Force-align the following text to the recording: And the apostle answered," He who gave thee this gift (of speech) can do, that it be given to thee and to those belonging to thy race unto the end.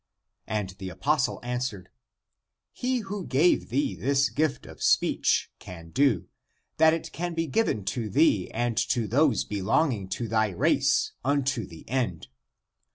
And 0.47 0.71
the 0.79 0.89
apostle 0.89 1.39
answered," 1.43 1.89
He 2.71 3.01
who 3.01 3.23
gave 3.27 3.69
thee 3.69 3.93
this 3.93 4.29
gift 4.31 4.65
(of 4.65 4.81
speech) 4.81 5.51
can 5.59 5.91
do, 5.91 6.27
that 6.77 6.91
it 6.95 7.35
be 7.35 7.45
given 7.45 7.85
to 7.85 8.09
thee 8.09 8.49
and 8.49 8.75
to 8.89 9.07
those 9.07 9.43
belonging 9.43 10.09
to 10.09 10.27
thy 10.27 10.49
race 10.49 11.11
unto 11.23 11.67
the 11.67 11.87
end. 11.87 12.29